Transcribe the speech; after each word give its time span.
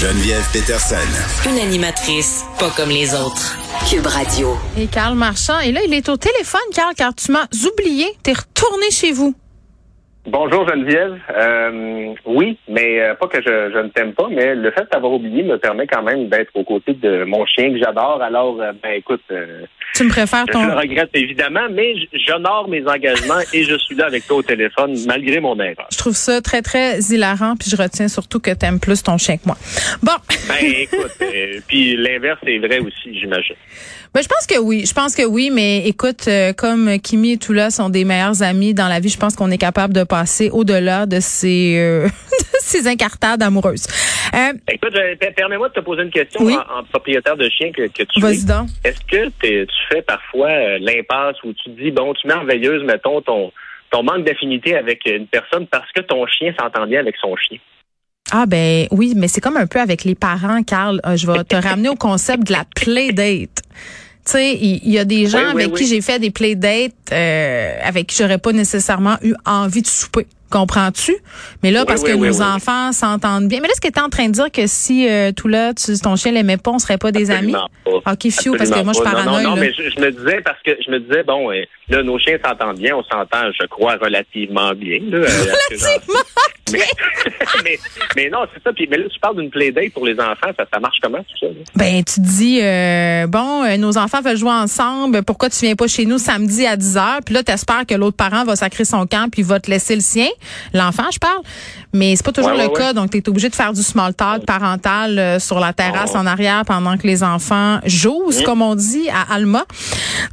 Geneviève 0.00 0.46
Peterson. 0.52 0.96
Une 1.48 1.58
animatrice 1.58 2.44
pas 2.58 2.68
comme 2.76 2.90
les 2.90 3.14
autres. 3.14 3.56
Cube 3.88 4.06
Radio. 4.06 4.54
Et 4.76 4.88
Carl 4.88 5.14
Marchand, 5.14 5.58
et 5.60 5.72
là, 5.72 5.80
il 5.86 5.94
est 5.94 6.10
au 6.10 6.18
téléphone, 6.18 6.60
Carl, 6.74 6.94
car 6.94 7.14
tu 7.14 7.32
m'as 7.32 7.46
oublié. 7.66 8.06
T'es 8.22 8.34
retourné 8.34 8.90
chez 8.90 9.12
vous. 9.12 9.34
Bonjour 10.26 10.68
Geneviève. 10.68 11.16
Euh, 11.36 12.12
oui, 12.24 12.58
mais 12.68 13.00
euh, 13.00 13.14
pas 13.14 13.28
que 13.28 13.40
je, 13.40 13.70
je 13.72 13.78
ne 13.78 13.88
t'aime 13.88 14.12
pas, 14.12 14.26
mais 14.28 14.56
le 14.56 14.72
fait 14.72 14.84
d'avoir 14.90 15.12
oublié 15.12 15.44
me 15.44 15.56
permet 15.56 15.86
quand 15.86 16.02
même 16.02 16.28
d'être 16.28 16.50
aux 16.54 16.64
côtés 16.64 16.94
de 16.94 17.22
mon 17.24 17.46
chien 17.46 17.72
que 17.72 17.78
j'adore. 17.78 18.20
Alors, 18.20 18.60
euh, 18.60 18.72
ben 18.82 18.94
écoute, 18.96 19.22
euh, 19.30 19.62
Tu 19.94 20.02
me 20.02 20.08
préfères 20.08 20.44
je 20.48 20.52
ton... 20.52 20.66
le 20.66 20.74
regrette 20.74 21.10
évidemment, 21.14 21.68
mais 21.70 21.94
j'honore 22.12 22.68
mes 22.68 22.82
engagements 22.88 23.40
et 23.52 23.62
je 23.62 23.76
suis 23.78 23.94
là 23.94 24.06
avec 24.06 24.26
toi 24.26 24.38
au 24.38 24.42
téléphone 24.42 24.96
malgré 25.06 25.38
mon 25.38 25.58
erreur. 25.60 25.86
Je 25.92 25.98
trouve 25.98 26.16
ça 26.16 26.40
très, 26.40 26.60
très 26.60 26.98
hilarant, 26.98 27.54
puis 27.56 27.70
je 27.70 27.76
retiens 27.76 28.08
surtout 28.08 28.40
que 28.40 28.50
t'aimes 28.50 28.80
plus 28.80 29.04
ton 29.04 29.18
chien 29.18 29.36
que 29.36 29.46
moi. 29.46 29.56
Bon, 30.02 30.12
Ben 30.48 30.64
écoute, 30.64 31.12
puis 31.68 31.96
l'inverse 31.96 32.40
est 32.46 32.58
vrai 32.58 32.80
aussi, 32.80 33.16
j'imagine. 33.16 33.54
Ben, 34.16 34.22
je 34.22 34.28
pense 34.28 34.46
que 34.46 34.58
oui, 34.58 34.86
je 34.86 34.94
pense 34.94 35.14
que 35.14 35.26
oui, 35.26 35.50
mais 35.52 35.86
écoute, 35.86 36.26
euh, 36.26 36.54
comme 36.54 36.98
Kimi 37.00 37.32
et 37.32 37.36
Tula 37.36 37.68
sont 37.68 37.90
des 37.90 38.06
meilleurs 38.06 38.42
amis 38.42 38.72
dans 38.72 38.88
la 38.88 38.98
vie, 38.98 39.10
je 39.10 39.18
pense 39.18 39.36
qu'on 39.36 39.50
est 39.50 39.58
capable 39.58 39.92
de 39.92 40.04
passer 40.04 40.48
au-delà 40.48 41.04
de 41.04 41.20
ces, 41.20 41.76
euh, 41.76 42.06
de 42.06 42.58
ces 42.60 42.88
incartades 42.88 43.42
amoureuses. 43.42 43.86
Euh, 44.34 44.54
Écoute, 44.72 44.94
permets-moi 45.36 45.68
de 45.68 45.74
te 45.74 45.80
poser 45.80 46.04
une 46.04 46.10
question 46.10 46.42
Oui. 46.42 46.54
en, 46.54 46.78
en 46.78 46.84
propriétaire 46.84 47.36
de 47.36 47.46
chien 47.50 47.70
que, 47.72 47.88
que 47.88 48.04
tu 48.04 48.18
es. 48.18 48.22
Vas-y 48.22 48.46
donc. 48.46 48.68
Est-ce 48.84 49.00
que 49.00 49.28
tu 49.42 49.66
fais 49.92 50.00
parfois 50.00 50.48
euh, 50.48 50.78
l'impasse 50.80 51.36
où 51.44 51.52
tu 51.52 51.68
dis, 51.78 51.90
bon, 51.90 52.14
tu 52.14 52.26
mets 52.26 52.32
en 52.32 52.46
veilleuse, 52.46 52.84
mettons, 52.84 53.20
ton, 53.20 53.52
ton 53.90 54.02
manque 54.02 54.24
d'affinité 54.24 54.78
avec 54.78 55.02
une 55.04 55.26
personne 55.26 55.66
parce 55.66 55.92
que 55.92 56.00
ton 56.00 56.26
chien 56.26 56.54
s'entend 56.58 56.86
bien 56.86 57.00
avec 57.00 57.16
son 57.20 57.36
chien? 57.36 57.58
Ah 58.32 58.46
ben 58.46 58.86
oui, 58.90 59.12
mais 59.14 59.28
c'est 59.28 59.40
comme 59.40 59.56
un 59.56 59.66
peu 59.66 59.78
avec 59.78 60.04
les 60.04 60.14
parents, 60.14 60.62
Carl. 60.62 61.00
Euh, 61.06 61.16
je 61.16 61.26
vais 61.30 61.44
te 61.44 61.54
ramener 61.54 61.90
au 61.90 61.94
concept 61.94 62.44
de 62.48 62.52
la 62.52 62.64
playdate. 62.74 63.62
Tu 64.26 64.32
sais, 64.32 64.54
il 64.54 64.90
y, 64.90 64.98
a 64.98 65.04
des 65.04 65.26
gens 65.26 65.38
Oui, 65.38 65.44
oui, 65.54 65.62
avec 65.62 65.74
qui 65.74 65.86
j'ai 65.86 66.00
fait 66.00 66.18
des 66.18 66.32
playdates 66.32 66.92
euh, 67.12 67.78
avec 67.84 68.08
qui 68.08 68.16
j'aurais 68.16 68.38
pas 68.38 68.52
nécessairement 68.52 69.16
eu 69.22 69.34
envie 69.44 69.82
de 69.82 69.86
souper. 69.86 70.26
Comprends-tu? 70.50 71.14
Mais 71.62 71.72
là, 71.72 71.84
parce 71.84 72.02
que 72.02 72.12
nos 72.12 72.40
enfants 72.40 72.92
s'entendent 72.92 73.48
bien. 73.48 73.60
Mais 73.60 73.68
là, 73.68 73.72
est-ce 73.72 73.80
que 73.80 73.92
tu 73.92 73.98
es 73.98 74.02
en 74.02 74.08
train 74.08 74.26
de 74.28 74.32
dire 74.32 74.50
que 74.50 74.66
si 74.66 75.08
euh, 75.08 75.32
tout 75.32 75.48
là, 75.48 75.74
tu, 75.74 75.98
ton 75.98 76.14
chien 76.16 76.32
l'aimait 76.32 76.56
pas, 76.56 76.70
on 76.70 76.78
serait 76.78 76.98
pas 76.98 77.10
des 77.10 77.30
amis? 77.30 77.52
Pas. 77.52 78.12
OK, 78.12 78.30
fiu, 78.30 78.56
parce 78.56 78.70
que 78.70 78.82
moi, 78.82 78.92
je 78.92 79.00
pas. 79.00 79.10
paranoïe. 79.10 79.42
Non, 79.42 79.50
non, 79.50 79.56
non, 79.56 79.60
mais 79.60 79.72
je, 79.72 79.90
je 79.90 80.00
me 80.00 80.10
disais 80.10 80.40
parce 80.42 80.60
que 80.62 80.76
je 80.84 80.90
me 80.90 81.00
disais, 81.00 81.24
bon, 81.24 81.50
euh, 81.50 81.64
là, 81.88 82.02
nos 82.02 82.18
chiens 82.18 82.38
s'entendent 82.44 82.78
bien, 82.78 82.96
on 82.96 83.02
s'entend, 83.02 83.50
je 83.58 83.66
crois, 83.66 83.96
relativement 83.96 84.72
bien. 84.74 85.00
Là, 85.10 85.18
euh, 85.18 85.76
mais, 86.72 86.80
mais, 87.64 87.78
mais 88.16 88.30
non, 88.30 88.40
c'est 88.54 88.62
ça. 88.62 88.72
Puis, 88.72 88.86
mais 88.90 88.98
là, 88.98 89.04
tu 89.12 89.18
parles 89.20 89.36
d'une 89.36 89.50
playdate 89.50 89.92
pour 89.92 90.06
les 90.06 90.14
enfants, 90.14 90.50
ça, 90.58 90.64
ça 90.72 90.80
marche 90.80 90.98
comment, 91.02 91.18
tout 91.18 91.38
ça? 91.40 91.46
là? 91.46 91.52
Ben, 91.74 92.02
tu 92.04 92.20
dis, 92.20 92.60
euh, 92.62 93.26
bon, 93.26 93.64
euh, 93.64 93.76
nos 93.76 93.96
enfants 93.98 94.20
veulent 94.20 94.36
jouer 94.36 94.50
ensemble, 94.50 95.22
pourquoi 95.22 95.48
tu 95.50 95.64
viens 95.64 95.74
pas 95.76 95.86
chez 95.86 96.06
nous 96.06 96.18
samedi 96.18 96.66
à 96.66 96.76
10 96.76 96.96
heures? 96.96 97.18
Puis 97.24 97.34
là, 97.34 97.42
t'espères 97.42 97.86
que 97.86 97.94
l'autre 97.94 98.16
parent 98.16 98.44
va 98.44 98.56
sacrer 98.56 98.84
son 98.84 99.06
camp 99.06 99.30
puis 99.30 99.42
va 99.42 99.60
te 99.60 99.70
laisser 99.70 99.94
le 99.94 100.00
sien, 100.00 100.28
l'enfant, 100.72 101.04
je 101.12 101.18
parle. 101.18 101.40
Mais 101.92 102.14
c'est 102.16 102.24
pas 102.24 102.32
toujours 102.32 102.52
Ouais, 102.52 102.62
le 102.64 102.68
ouais, 102.68 102.78
cas, 102.78 102.92
donc 102.92 103.10
tu 103.10 103.18
es 103.18 103.28
obligé 103.28 103.48
de 103.48 103.54
faire 103.54 103.72
du 103.72 103.82
small 103.82 104.14
talk 104.14 104.44
parental 104.44 105.18
euh, 105.18 105.38
sur 105.38 105.58
la 105.60 105.72
terrasse 105.72 106.12
Oh. 106.14 106.18
en 106.18 106.26
arrière 106.26 106.62
pendant 106.66 106.96
que 106.98 107.06
les 107.06 107.22
enfants 107.22 107.78
jouent, 107.86 108.30
comme 108.44 108.60
on 108.62 108.74
dit, 108.74 109.08
à 109.08 109.34
Alma. 109.34 109.64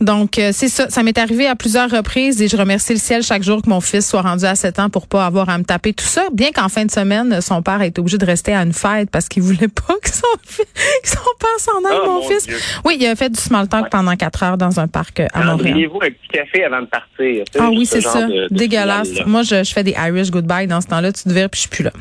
Donc, 0.02 0.38
euh, 0.38 0.52
c'est 0.53 0.68
ça. 0.68 0.90
Ça 0.90 1.03
m'est 1.03 1.18
arrivé 1.18 1.47
à 1.47 1.56
plusieurs 1.56 1.90
reprises 1.90 2.42
et 2.42 2.47
je 2.47 2.58
remercie 2.58 2.94
le 2.94 3.00
ciel 3.00 3.23
chaque 3.23 3.44
jour 3.44 3.62
que 3.62 3.70
mon 3.70 3.81
fils 3.81 4.08
soit 4.08 4.22
rendu 4.22 4.45
à 4.45 4.56
7 4.56 4.80
ans 4.80 4.90
pour 4.90 5.08
pas 5.08 5.25
avoir 5.25 5.50
à 5.50 5.58
me 5.58 5.64
taper 5.64 5.94
tout 5.94 6.06
ça. 6.06 6.23
Bien 6.32 6.52
qu'en 6.52 6.70
fin 6.70 6.86
de 6.86 6.92
semaine, 6.92 7.42
son 7.42 7.62
père 7.62 7.82
a 7.82 7.86
été 7.86 8.00
obligé 8.00 8.18
de 8.18 8.26
rester 8.26 8.54
à 8.54 8.62
une 8.62 8.74
fête 8.74 9.10
parce 9.12 9.28
qu'il 9.28 9.44
voulait 9.44 9.68
pas 9.88 9.96
que 10.02 10.10
son, 10.10 10.28
fi- 10.46 10.64
que 11.04 11.08
son 11.10 11.18
père 11.40 11.60
s'en 11.60 11.78
aille, 11.90 11.98
Oh, 12.04 12.06
mon, 12.08 12.14
mon 12.22 12.28
fils. 12.30 12.46
Dieu. 12.48 12.58
Oui, 12.86 12.98
il 13.00 13.06
a 13.08 13.16
fait 13.16 13.30
du 13.30 13.40
small 13.40 13.68
talk 13.68 13.90
pendant 13.90 14.16
quatre 14.16 14.44
heures 14.44 14.58
dans 14.58 14.80
un 14.80 14.88
parc 14.88 15.20
euh, 15.20 15.28
à 15.34 15.40
Montréal. 15.44 15.58
Prendriez-vous 15.60 15.98
un 16.02 16.09
petit 16.09 16.28
café 16.31 16.64
avant 16.66 16.81
de 16.81 16.86
partir? 16.88 17.44
Ah 17.59 17.70
oui, 17.70 17.86
ce 17.86 18.00
c'est 18.00 18.08
ça. 18.08 18.28
de- 18.28 18.47
de 18.50 18.56
Dégueulasse. 18.56 19.09
Moi, 19.25 19.44
je, 19.44 19.64
je 19.64 19.74
fais 19.74 19.84
des 19.84 19.92
Irish 19.97 20.30
goodbye 20.31 20.68
dans 20.68 20.81
ce 20.81 20.88
temps-là. 20.88 21.12
Tu 21.12 21.24
te 21.24 21.30
verras, 21.30 21.47
puis 21.50 21.58
je 21.64 21.68
suis 21.68 21.70
plus 21.70 21.84
là. 21.84 21.92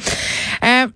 Euh, 0.65 0.87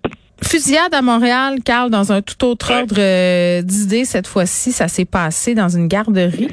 fusillade 0.45 0.95
à 0.95 1.03
Montréal, 1.03 1.57
Carl, 1.65 1.91
dans 1.91 2.13
un 2.13 2.23
tout 2.23 2.45
autre 2.45 2.71
Ouais. 2.71 2.81
ordre 2.81 2.95
euh, 2.99 3.63
d'idées. 3.63 4.05
Cette 4.05 4.27
fois-ci, 4.27 4.73
ça 4.73 4.89
s'est 4.89 5.05
passé 5.05 5.55
dans 5.55 5.69
une 5.69 5.89
garderie. 5.89 6.49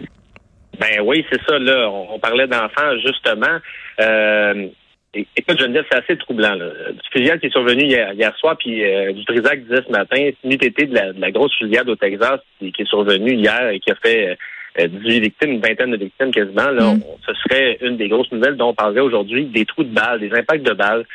Ben 0.80 1.02
oui, 1.06 1.24
c'est 1.32 1.40
ça, 1.48 1.60
là. 1.60 1.88
On, 1.90 2.16
on 2.16 2.20
parlait 2.20 2.48
d'enfants, 2.48 2.98
justement. 3.06 3.60
Euh, 4.00 4.68
écoute, 5.14 5.60
Geneviève, 5.60 5.86
c'est 5.92 5.98
assez 6.04 6.18
troublant. 6.18 6.56
Là. 6.56 6.66
Du 6.92 7.00
fusillade 7.12 7.40
qui 7.40 7.48
est 7.48 7.52
survenu 7.52 7.84
hier, 7.84 8.12
hier 8.14 8.36
soir, 8.38 8.56
puis 8.58 8.84
euh, 8.84 9.12
du 9.14 9.24
Trisac 9.26 9.64
disait 9.64 9.82
ce 9.86 9.92
matin, 9.92 10.18
c'est 10.18 10.36
une 10.44 10.54
été 10.54 10.86
de 10.86 10.94
la, 10.96 11.14
de 11.14 11.22
la 11.22 11.32
grosse 11.32 11.56
fusillade 11.58 11.90
au 11.90 11.96
Texas 11.96 12.40
qui, 12.60 12.72
qui 12.72 12.82
est 12.82 12.88
survenue 12.88 13.34
hier 13.36 13.70
et 13.70 13.80
qui 13.80 13.92
a 13.92 13.96
fait 13.96 14.38
euh, 14.80 14.88
18 14.88 15.20
victimes, 15.20 15.52
une 15.52 15.62
vingtaine 15.62 15.92
de 15.92 15.98
victimes 15.98 16.32
quasiment. 16.32 16.70
Là, 16.72 16.94
Mm. 16.96 17.02
on- 17.08 17.18
ce 17.28 17.34
serait 17.44 17.78
une 17.82 17.98
des 17.98 18.08
grosses 18.10 18.32
nouvelles 18.32 18.58
dont 18.58 18.70
on 18.70 18.74
parlerait 18.74 19.02
aujourd'hui, 19.02 19.46
des 19.46 19.66
trous 19.66 19.84
de 19.84 19.94
balles, 19.94 20.20
des 20.20 20.34
impacts 20.34 20.66
de 20.66 20.74
balles 20.74 21.06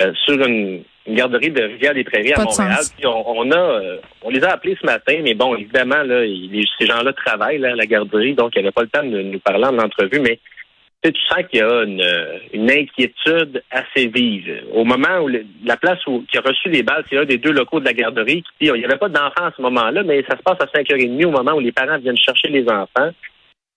euh, 0.00 0.12
sur 0.24 0.34
une, 0.46 0.82
une 1.08 1.14
garderie 1.16 1.50
de 1.50 1.62
Rivière-des-Prairies 1.64 2.34
à 2.34 2.36
Montréal. 2.44 2.84
Puis 2.96 3.06
on, 3.06 3.38
on 3.40 3.50
a, 3.50 3.56
euh, 3.58 3.96
on 4.22 4.30
les 4.30 4.44
a 4.44 4.50
appelés 4.52 4.76
ce 4.80 4.86
matin, 4.86 5.14
mais 5.24 5.34
bon, 5.34 5.56
évidemment, 5.56 6.02
là, 6.04 6.22
ces 6.78 6.86
gens-là 6.86 7.12
travaillent 7.14 7.58
là, 7.58 7.72
à 7.72 7.74
la 7.74 7.86
garderie, 7.86 8.34
donc 8.34 8.52
il 8.54 8.60
n'y 8.60 8.66
avait 8.68 8.72
pas 8.72 8.82
le 8.82 8.88
temps 8.88 9.02
de 9.04 9.20
nous 9.22 9.40
parler 9.40 9.64
en 9.64 9.78
entrevue, 9.78 10.20
mais 10.20 10.38
tu 11.10 11.20
sens 11.26 11.38
qu'il 11.50 11.60
y 11.60 11.62
a 11.62 11.82
une, 11.84 12.02
une 12.52 12.70
inquiétude 12.70 13.62
assez 13.70 14.06
vive. 14.08 14.62
Au 14.72 14.84
moment 14.84 15.18
où 15.22 15.28
le- 15.28 15.44
la 15.64 15.76
place 15.76 15.98
où, 16.06 16.24
qui 16.30 16.38
a 16.38 16.40
reçu 16.40 16.68
les 16.68 16.82
balles, 16.82 17.04
c'est 17.08 17.18
un 17.18 17.24
des 17.24 17.38
deux 17.38 17.52
locaux 17.52 17.80
de 17.80 17.84
la 17.84 17.92
garderie. 17.92 18.42
Qui, 18.58 18.66
il 18.66 18.72
n'y 18.72 18.84
avait 18.84 18.96
pas 18.98 19.08
d'enfants 19.08 19.44
à 19.46 19.52
ce 19.56 19.62
moment-là, 19.62 20.02
mais 20.02 20.22
ça 20.28 20.36
se 20.36 20.42
passe 20.42 20.58
à 20.60 20.66
5h30 20.66 21.24
au 21.26 21.30
moment 21.30 21.52
où 21.52 21.60
les 21.60 21.72
parents 21.72 21.98
viennent 21.98 22.16
chercher 22.16 22.48
les 22.48 22.64
enfants. 22.68 23.10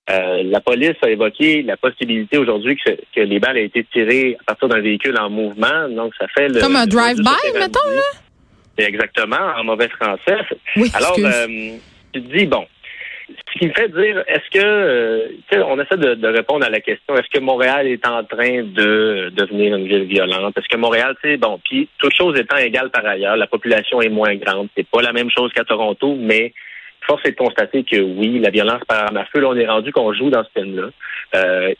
Euh, 0.09 0.43
la 0.43 0.59
police 0.61 0.95
a 1.03 1.09
évoqué 1.09 1.61
la 1.61 1.77
possibilité 1.77 2.37
aujourd'hui 2.37 2.75
que, 2.75 2.91
que 3.15 3.21
les 3.21 3.39
balles 3.39 3.57
aient 3.57 3.65
été 3.65 3.83
tirées 3.93 4.35
à 4.41 4.43
partir 4.45 4.67
d'un 4.67 4.81
véhicule 4.81 5.17
en 5.17 5.29
mouvement. 5.29 5.87
Donc, 5.89 6.13
ça 6.19 6.27
fait 6.27 6.49
le. 6.49 6.59
Comme 6.59 6.75
un 6.75 6.87
drive-by, 6.87 7.53
mettons, 7.59 7.89
là? 7.95 8.01
Exactement, 8.77 9.37
en 9.57 9.63
mauvais 9.63 9.89
français. 9.89 10.37
Oui, 10.75 10.89
Alors, 10.95 11.15
euh, 11.19 11.47
tu 12.13 12.21
te 12.23 12.37
dis, 12.37 12.45
bon, 12.47 12.65
ce 13.37 13.59
qui 13.59 13.67
me 13.67 13.73
fait 13.73 13.89
dire, 13.89 14.23
est-ce 14.27 14.49
que, 14.51 14.63
euh, 14.63 15.63
on 15.65 15.79
essaie 15.79 15.97
de, 15.97 16.15
de 16.15 16.27
répondre 16.27 16.65
à 16.65 16.69
la 16.69 16.79
question, 16.79 17.15
est-ce 17.15 17.29
que 17.29 17.43
Montréal 17.43 17.87
est 17.87 18.05
en 18.07 18.23
train 18.23 18.63
de 18.63 19.31
devenir 19.33 19.75
une 19.75 19.87
ville 19.87 20.05
violente? 20.05 20.57
Est-ce 20.57 20.67
que 20.67 20.77
Montréal, 20.77 21.15
sais, 21.21 21.37
bon, 21.37 21.59
puis 21.63 21.89
toute 21.97 22.15
chose 22.15 22.39
étant 22.39 22.57
égale 22.57 22.89
par 22.89 23.05
ailleurs, 23.05 23.37
la 23.37 23.47
population 23.47 24.01
est 24.01 24.09
moins 24.09 24.35
grande. 24.35 24.69
C'est 24.75 24.87
pas 24.87 25.01
la 25.01 25.13
même 25.13 25.29
chose 25.29 25.51
qu'à 25.53 25.63
Toronto, 25.63 26.15
mais 26.19 26.53
force 27.01 27.21
est 27.25 27.31
de 27.31 27.35
constater 27.35 27.83
que 27.83 27.99
oui, 27.99 28.39
la 28.39 28.49
violence 28.49 28.83
par 28.87 29.05
arme 29.05 29.17
à 29.17 29.25
feu, 29.25 29.39
là, 29.39 29.49
on 29.49 29.55
est 29.55 29.67
rendu 29.67 29.91
qu'on 29.91 30.13
joue 30.13 30.29
dans 30.29 30.43
ce 30.43 30.59
film-là. 30.59 30.89
Euh, 31.35 31.73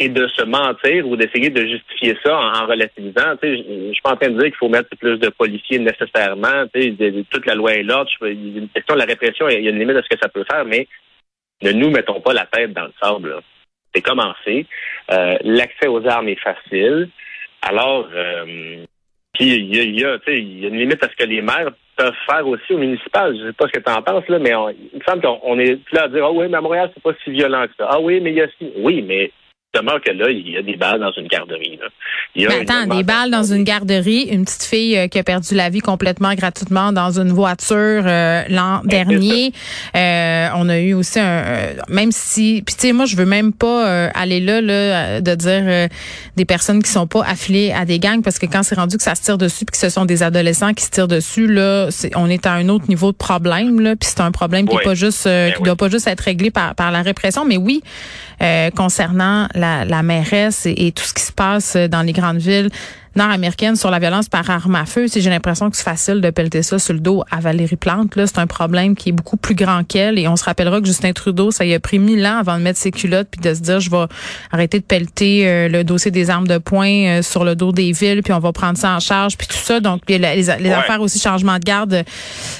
et 0.00 0.08
de 0.08 0.28
se 0.28 0.44
mentir 0.44 1.06
ou 1.08 1.16
d'essayer 1.16 1.50
de 1.50 1.66
justifier 1.66 2.16
ça 2.24 2.38
en, 2.38 2.66
relativisant. 2.66 3.36
Tu 3.42 3.48
sais, 3.48 3.56
je 3.56 3.92
suis 3.92 4.02
pas 4.02 4.12
en 4.12 4.16
train 4.16 4.30
de 4.30 4.38
dire 4.38 4.46
qu'il 4.46 4.56
faut 4.56 4.68
mettre 4.68 4.88
plus 4.96 5.18
de 5.18 5.28
policiers 5.28 5.78
nécessairement. 5.80 6.66
Toute 7.30 7.46
la 7.46 7.54
loi 7.54 7.74
est 7.74 7.90
a 7.90 8.04
une 8.28 8.68
question 8.68 8.94
de 8.94 8.98
la 9.00 9.06
répression, 9.06 9.48
il 9.48 9.64
y 9.64 9.66
a 9.66 9.70
une 9.70 9.78
limite 9.78 9.96
à 9.96 10.02
ce 10.02 10.08
que 10.08 10.20
ça 10.20 10.28
peut 10.28 10.44
faire, 10.50 10.64
mais 10.64 10.86
ne 11.62 11.72
nous 11.72 11.90
mettons 11.90 12.20
pas 12.20 12.32
la 12.32 12.46
tête 12.46 12.72
dans 12.72 12.84
le 12.84 12.92
sable. 13.02 13.30
là. 13.30 13.40
C'est 13.94 14.02
commencé. 14.02 14.66
Euh, 15.10 15.36
L'accès 15.42 15.88
aux 15.88 16.06
armes 16.06 16.28
est 16.28 16.40
facile. 16.40 17.08
Alors, 17.62 18.08
euh, 18.14 18.84
puis 19.34 19.46
il 19.56 19.74
y 19.74 19.80
a, 19.80 19.84
y 19.84 20.04
a, 20.04 20.18
une 20.68 20.78
limite 20.78 21.02
à 21.02 21.08
ce 21.08 21.16
que 21.16 21.24
les 21.28 21.42
maires 21.42 21.70
peuvent 21.96 22.14
faire 22.28 22.46
aussi 22.46 22.72
au 22.72 22.78
municipal. 22.78 23.36
Je 23.36 23.46
sais 23.46 23.52
pas 23.52 23.66
ce 23.66 23.72
que 23.78 23.84
tu 23.84 23.90
en 23.90 24.02
penses, 24.02 24.28
là, 24.28 24.38
mais 24.38 24.54
on- 24.54 24.68
il 24.68 24.98
me 24.98 25.04
semble 25.04 25.22
qu'on 25.22 25.40
on 25.42 25.58
est 25.58 25.78
là 25.92 26.04
à 26.04 26.08
dire 26.08 26.24
Ah 26.24 26.30
oui, 26.30 26.46
mais 26.48 26.58
à 26.58 26.60
Montréal, 26.60 26.90
c'est 26.94 27.02
pas 27.02 27.12
si 27.24 27.30
violent 27.30 27.66
que 27.66 27.74
ça. 27.76 27.88
Ah 27.90 28.00
oui, 28.00 28.20
mais 28.20 28.30
il 28.30 28.36
y 28.36 28.42
a 28.42 28.48
si. 28.58 28.72
Oui, 28.76 29.02
mais 29.02 29.32
demeure 29.74 30.00
que 30.00 30.10
là, 30.10 30.30
il 30.30 30.48
y 30.48 30.56
a 30.56 30.62
des 30.62 30.76
balles 30.76 31.00
dans 31.00 31.12
une 31.12 31.26
garderie. 31.26 31.78
Là. 31.80 31.88
Il 32.34 32.42
y 32.42 32.46
a 32.46 32.48
Mais 32.48 32.62
une 32.62 32.70
attends, 32.70 32.96
des 32.96 33.02
balles 33.02 33.30
dans 33.30 33.42
une 33.42 33.64
garderie, 33.64 34.22
une 34.22 34.44
petite 34.44 34.62
fille 34.62 34.96
euh, 34.96 35.08
qui 35.08 35.18
a 35.18 35.22
perdu 35.22 35.54
la 35.54 35.68
vie 35.68 35.80
complètement 35.80 36.32
gratuitement 36.34 36.90
dans 36.92 37.18
une 37.20 37.32
voiture 37.32 37.76
euh, 37.76 38.42
l'an 38.48 38.80
dernier. 38.84 39.52
Euh, 39.94 40.48
on 40.56 40.68
a 40.70 40.78
eu 40.78 40.94
aussi 40.94 41.20
un, 41.20 41.24
euh, 41.24 41.74
même 41.88 42.12
si, 42.12 42.62
puis 42.64 42.74
tu 42.76 42.88
sais, 42.88 42.92
moi 42.92 43.04
je 43.04 43.16
veux 43.16 43.26
même 43.26 43.52
pas 43.52 43.86
euh, 43.86 44.08
aller 44.14 44.40
là, 44.40 44.62
là, 44.62 45.20
de 45.20 45.34
dire 45.34 45.62
euh, 45.66 45.88
des 46.36 46.46
personnes 46.46 46.82
qui 46.82 46.90
sont 46.90 47.06
pas 47.06 47.22
affiliées 47.24 47.72
à 47.72 47.84
des 47.84 47.98
gangs, 47.98 48.22
parce 48.22 48.38
que 48.38 48.46
quand 48.46 48.62
c'est 48.62 48.74
rendu 48.76 48.96
que 48.96 49.02
ça 49.02 49.14
se 49.14 49.22
tire 49.22 49.36
dessus, 49.36 49.66
puis 49.66 49.72
que 49.72 49.78
ce 49.78 49.90
sont 49.90 50.06
des 50.06 50.22
adolescents 50.22 50.72
qui 50.72 50.84
se 50.84 50.90
tirent 50.90 51.08
dessus, 51.08 51.46
là, 51.46 51.88
on 52.16 52.30
est 52.30 52.46
à 52.46 52.52
un 52.52 52.68
autre 52.70 52.86
niveau 52.88 53.12
de 53.12 53.16
problème, 53.18 53.80
là, 53.80 53.96
puis 53.96 54.08
c'est 54.08 54.22
un 54.22 54.32
problème 54.32 54.66
qui 54.66 54.76
est 54.76 54.82
pas 54.82 54.94
juste, 54.94 55.26
euh, 55.26 55.48
Ben 55.48 55.52
qui 55.52 55.58
oui. 55.60 55.64
doit 55.66 55.76
pas 55.76 55.88
juste 55.90 56.06
être 56.06 56.20
réglé 56.22 56.50
par, 56.50 56.74
par 56.74 56.90
la 56.90 57.02
répression, 57.02 57.44
mais 57.44 57.58
oui, 57.58 57.82
euh, 58.40 58.70
concernant 58.70 59.48
la, 59.58 59.84
la 59.84 60.02
mairesse 60.02 60.66
et, 60.66 60.86
et 60.86 60.92
tout 60.92 61.04
ce 61.04 61.14
qui 61.14 61.22
se 61.22 61.32
passe 61.32 61.76
dans 61.76 62.02
les 62.02 62.12
grandes 62.12 62.38
villes 62.38 62.70
nord-américaine 63.16 63.76
sur 63.76 63.90
la 63.90 63.98
violence 63.98 64.28
par 64.28 64.48
arme 64.50 64.74
à 64.74 64.86
feu. 64.86 65.06
J'ai 65.12 65.30
l'impression 65.30 65.70
que 65.70 65.76
c'est 65.76 65.84
facile 65.84 66.20
de 66.20 66.30
pelleter 66.30 66.62
ça 66.62 66.78
sur 66.78 66.94
le 66.94 67.00
dos 67.00 67.24
à 67.30 67.40
Valérie 67.40 67.76
Plante. 67.76 68.16
Là, 68.16 68.26
c'est 68.26 68.38
un 68.38 68.46
problème 68.46 68.94
qui 68.94 69.10
est 69.10 69.12
beaucoup 69.12 69.36
plus 69.36 69.54
grand 69.54 69.84
qu'elle. 69.84 70.18
Et 70.18 70.28
on 70.28 70.36
se 70.36 70.44
rappellera 70.44 70.80
que 70.80 70.86
Justin 70.86 71.12
Trudeau, 71.12 71.50
ça 71.50 71.64
y 71.64 71.74
a 71.74 71.80
pris 71.80 71.98
mille 71.98 72.24
ans 72.26 72.38
avant 72.38 72.58
de 72.58 72.62
mettre 72.62 72.78
ses 72.78 72.90
culottes 72.90 73.28
puis 73.30 73.40
de 73.40 73.54
se 73.54 73.60
dire, 73.60 73.80
je 73.80 73.90
vais 73.90 74.04
arrêter 74.52 74.78
de 74.78 74.84
pelleter 74.84 75.48
euh, 75.48 75.68
le 75.68 75.84
dossier 75.84 76.10
des 76.10 76.30
armes 76.30 76.46
de 76.46 76.58
poing 76.58 76.88
euh, 76.88 77.22
sur 77.22 77.44
le 77.44 77.54
dos 77.54 77.72
des 77.72 77.92
villes, 77.92 78.22
puis 78.22 78.32
on 78.32 78.38
va 78.38 78.52
prendre 78.52 78.78
ça 78.78 78.94
en 78.94 79.00
charge, 79.00 79.36
puis 79.36 79.46
tout 79.46 79.56
ça. 79.56 79.80
Donc, 79.80 80.02
les, 80.08 80.18
les, 80.18 80.50
affaires 80.50 81.00
aussi, 81.00 81.18
changement 81.18 81.54
de 81.54 81.64
garde 81.64 82.04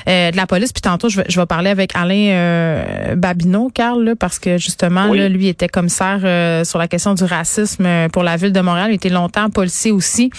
euh, 0.09 0.31
de 0.31 0.37
la 0.37 0.47
police. 0.47 0.73
Puis 0.73 0.83
tantôt, 0.83 1.09
je 1.09 1.19
vais, 1.19 1.25
je 1.29 1.39
vais 1.39 1.47
parler 1.47 1.71
avec 1.71 1.93
Alain 1.95 2.85
Babineau, 3.17 3.71
Carl, 3.73 4.03
là, 4.03 4.15
parce 4.17 4.39
que 4.39 4.59
justement, 4.59 5.13
là, 5.13 5.29
lui 5.29 5.49
était 5.49 5.69
commissaire 5.69 6.65
sur 6.65 6.79
la 6.79 6.89
question 6.89 7.15
du 7.15 7.25
racisme 7.25 8.09
pour 8.13 8.23
la 8.23 8.37
ville 8.37 8.53
de 8.53 8.61
Montréal. 8.61 8.91
Il 8.91 8.95
était 8.95 9.09
longtemps 9.09 9.49
policier 9.51 9.91
aussi. 9.91 10.31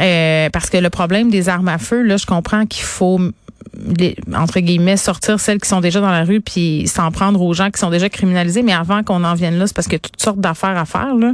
Euh, 0.00 0.50
parce 0.50 0.70
que 0.70 0.76
le 0.76 0.90
problème 0.90 1.30
des 1.30 1.48
armes 1.48 1.68
à 1.68 1.78
feu, 1.78 2.02
là, 2.02 2.16
je 2.16 2.26
comprends 2.26 2.66
qu'il 2.66 2.84
faut 2.84 3.18
les, 3.98 4.16
entre 4.34 4.60
guillemets 4.60 4.96
sortir 4.96 5.40
celles 5.40 5.60
qui 5.60 5.68
sont 5.68 5.80
déjà 5.80 6.00
dans 6.00 6.10
la 6.10 6.24
rue 6.24 6.40
puis 6.40 6.86
s'en 6.86 7.10
prendre 7.10 7.40
aux 7.40 7.52
gens 7.52 7.70
qui 7.70 7.78
sont 7.78 7.90
déjà 7.90 8.08
criminalisés. 8.08 8.62
Mais 8.62 8.72
avant 8.72 9.02
qu'on 9.02 9.24
en 9.24 9.34
vienne 9.34 9.58
là 9.58 9.66
c'est 9.66 9.74
parce 9.74 9.86
qu'il 9.86 9.94
y 9.94 9.96
a 9.96 10.00
toutes 10.00 10.20
sortes 10.20 10.40
d'affaires 10.40 10.76
à 10.76 10.84
faire 10.84 11.14
là 11.14 11.32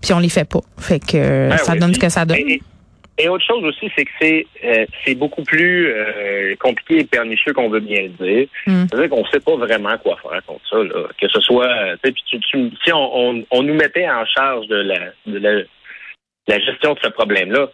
puis 0.00 0.12
on 0.12 0.18
les 0.18 0.28
fait 0.28 0.48
pas. 0.48 0.60
Fait 0.78 1.00
que 1.00 1.48
ben 1.48 1.56
ça 1.58 1.74
donne 1.74 1.94
ce 1.94 1.98
que 1.98 2.08
ça 2.08 2.24
donne. 2.24 2.38
Et, 2.38 3.28
autre 3.28 3.44
chose 3.46 3.62
aussi 3.64 3.90
c'est 3.94 4.04
que 4.04 4.10
c'est 4.20 4.46
euh, 4.64 4.84
c'est 5.04 5.14
beaucoup 5.14 5.44
plus 5.44 5.92
euh, 5.92 6.56
compliqué 6.58 7.00
et 7.00 7.04
pernicieux 7.04 7.52
qu'on 7.52 7.68
veut 7.68 7.80
bien 7.80 8.02
le 8.02 8.26
dire. 8.26 8.48
Mm. 8.66 8.84
c'est 8.90 8.96
à 8.96 9.00
dire 9.00 9.10
qu'on 9.10 9.24
sait 9.26 9.38
pas 9.38 9.54
vraiment 9.54 9.96
quoi 9.98 10.18
faire 10.22 10.42
contre 10.44 10.68
ça 10.68 10.76
là. 10.78 11.06
Que 11.20 11.28
ce 11.28 11.40
soit 11.40 11.68
tu, 12.02 12.40
tu, 12.40 12.70
si 12.84 12.92
on, 12.92 13.44
on, 13.50 13.62
nous 13.62 13.74
mettait 13.74 14.08
en 14.08 14.26
charge 14.26 14.66
de 14.66 14.76
la, 14.76 14.98
de 15.26 15.38
la 15.38 15.62
la 16.48 16.58
gestion 16.58 16.94
de 16.94 16.98
ce 17.02 17.08
problème-là, 17.08 17.70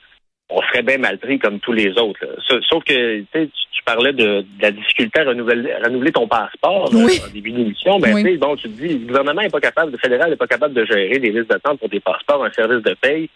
on 0.50 0.62
serait 0.62 0.82
bien 0.82 0.98
mal 0.98 1.18
pris 1.18 1.38
comme 1.38 1.60
tous 1.60 1.72
les 1.72 1.98
autres. 1.98 2.24
Sauf 2.68 2.82
que 2.84 3.20
tu, 3.20 3.50
tu 3.78 3.82
parlais 3.84 4.12
de, 4.12 4.44
la 4.60 4.70
difficulté 4.70 5.20
à 5.20 5.24
renouveler, 5.24 5.74
renouveler 5.84 6.12
ton 6.12 6.26
passeport 6.26 6.92
en 6.92 7.32
début 7.32 7.52
d'émission. 7.52 7.98
Ben, 7.98 8.38
bon, 8.38 8.56
tu 8.56 8.68
te 8.68 8.80
dis, 8.80 8.98
le 8.98 9.06
gouvernement 9.06 9.42
n'est 9.42 9.50
pas 9.50 9.60
capable, 9.60 9.92
le 9.92 9.98
fédéral 9.98 10.30
n'est 10.30 10.36
pas 10.36 10.46
capable 10.46 10.74
de 10.74 10.84
gérer 10.86 11.18
des 11.18 11.30
listes 11.30 11.50
d'attente 11.50 11.78
pour 11.78 11.88
des 11.88 12.00
passeports, 12.00 12.44
un 12.44 12.52
service 12.52 12.82
de 12.82 12.94
paye. 12.94 13.28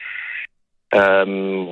Euh, 0.94 1.64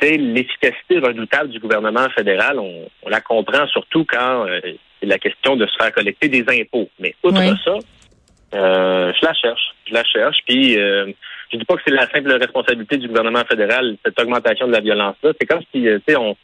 L'efficacité 0.00 0.98
redoutable 0.98 1.50
du 1.50 1.58
gouvernement 1.58 2.08
fédéral, 2.10 2.58
on, 2.58 2.88
la 3.08 3.20
comprend 3.20 3.66
surtout 3.68 4.04
quand 4.04 4.46
euh, 4.46 4.60
c'est 5.00 5.06
la 5.06 5.18
question 5.18 5.56
de 5.56 5.66
se 5.66 5.76
faire 5.78 5.92
collecter 5.92 6.28
des 6.28 6.44
impôts. 6.48 6.88
Mais 6.98 7.14
outre 7.22 7.42
ça, 7.64 7.76
euh, 8.54 9.12
je 9.18 9.26
la 9.26 9.34
cherche. 9.34 9.74
Je 9.86 9.94
la 9.94 10.04
cherche. 10.04 10.36
Puis 10.46 10.78
euh, 10.78 11.10
je 11.52 11.58
dis 11.58 11.64
pas 11.64 11.76
que 11.76 11.82
c'est 11.86 11.94
la 11.94 12.08
simple 12.10 12.32
responsabilité 12.32 12.96
du 12.96 13.08
gouvernement 13.08 13.44
fédéral, 13.48 13.96
cette 14.04 14.20
augmentation 14.20 14.66
de 14.66 14.72
la 14.72 14.80
violence-là. 14.80 15.32
C'est 15.38 15.46
comme 15.46 15.62
si, 15.72 15.88
euh, 15.88 15.98
tu 16.06 16.12
sais, 16.12 16.18
on 16.18 16.36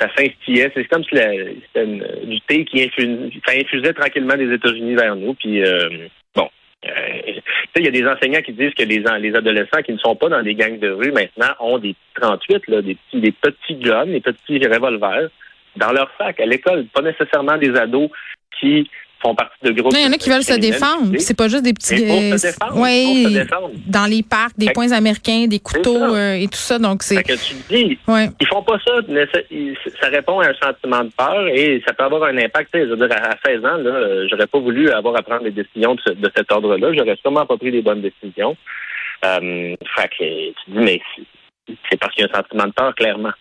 ça 0.00 0.08
s'instillait. 0.16 0.72
C'est 0.74 0.84
comme 0.86 1.04
si 1.04 1.10
c'était 1.10 1.86
du 2.24 2.40
thé 2.42 2.64
qui 2.64 2.82
infusait 2.82 3.92
tranquillement 3.92 4.36
des 4.36 4.52
États-Unis 4.52 4.94
vers 4.94 5.14
nous. 5.14 5.34
Puis 5.34 5.62
euh, 5.62 5.88
bon. 6.34 6.48
Euh, 6.86 7.40
il 7.76 7.84
y 7.84 7.88
a 7.88 7.90
des 7.90 8.06
enseignants 8.06 8.40
qui 8.40 8.52
disent 8.52 8.74
que 8.74 8.82
les, 8.82 9.04
les 9.20 9.34
adolescents 9.34 9.82
qui 9.82 9.92
ne 9.92 9.98
sont 9.98 10.16
pas 10.16 10.28
dans 10.28 10.42
des 10.42 10.54
gangs 10.54 10.78
de 10.78 10.90
rue 10.90 11.12
maintenant 11.12 11.54
ont 11.60 11.78
des 11.78 11.94
38, 12.20 12.68
là, 12.68 12.82
des 12.82 12.94
petits, 12.94 13.20
des 13.20 13.32
petits 13.32 13.76
guns, 13.76 14.06
des 14.06 14.20
petits 14.20 14.58
revolvers 14.66 15.28
dans 15.76 15.92
leur 15.92 16.10
sac 16.18 16.40
à 16.40 16.46
l'école. 16.46 16.86
Pas 16.86 17.02
nécessairement 17.02 17.58
des 17.58 17.76
ados 17.76 18.10
qui 18.58 18.90
font 19.22 19.34
partie 19.34 19.56
de 19.62 19.72
groupes. 19.72 19.92
Il 19.96 20.02
y 20.02 20.06
en 20.06 20.12
a 20.12 20.16
qui 20.16 20.30
veulent 20.30 20.42
se 20.42 20.58
défendre. 20.58 21.16
C'est 21.18 21.36
pas 21.36 21.48
juste 21.48 21.64
des 21.64 21.72
petits. 21.72 22.06
Pour 22.06 22.38
se 22.38 22.46
défendre, 22.46 22.76
oui, 22.76 23.38
dans 23.86 24.06
les 24.06 24.22
parcs, 24.22 24.56
des 24.56 24.70
points 24.72 24.92
américains, 24.92 25.46
des 25.46 25.58
couteaux 25.58 26.14
euh, 26.14 26.34
et 26.34 26.46
tout 26.46 26.58
ça. 26.58 26.78
Donc 26.78 27.02
c'est. 27.02 27.22
que 27.22 27.32
tu 27.32 27.54
dis, 27.68 27.98
ouais. 28.08 28.28
ils 28.40 28.46
font 28.46 28.62
pas 28.62 28.78
ça. 28.84 28.92
Ça 30.00 30.08
répond 30.08 30.40
à 30.40 30.48
un 30.48 30.54
sentiment 30.54 31.04
de 31.04 31.10
peur 31.16 31.48
et 31.48 31.82
ça 31.86 31.92
peut 31.92 32.04
avoir 32.04 32.24
un 32.24 32.38
impact. 32.38 32.70
Je 32.74 32.94
veux 32.94 32.96
dire, 32.96 33.08
à 33.12 33.36
16 33.44 33.64
ans, 33.64 33.76
là, 33.76 34.26
j'aurais 34.28 34.46
pas 34.46 34.58
voulu 34.58 34.90
avoir 34.90 35.16
à 35.16 35.22
prendre 35.22 35.44
des 35.44 35.50
décisions 35.50 35.94
de, 35.94 36.32
cet 36.36 36.50
ordre-là. 36.50 36.92
J'aurais 36.96 37.16
sûrement 37.16 37.46
pas 37.46 37.56
pris 37.56 37.70
les 37.70 37.82
bonnes 37.82 38.02
décisions. 38.02 38.56
Euh, 39.24 39.76
fait 39.96 40.08
que 40.08 40.16
tu 40.16 40.54
dis, 40.68 40.78
mais 40.78 41.00
c'est 41.90 41.98
parce 41.98 42.14
qu'il 42.14 42.24
y 42.24 42.28
a 42.28 42.30
un 42.32 42.36
sentiment 42.36 42.66
de 42.66 42.72
peur, 42.72 42.94
clairement. 42.94 43.32